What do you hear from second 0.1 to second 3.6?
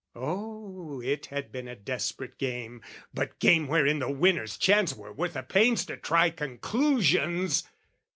Oh, it had been a desperate game, but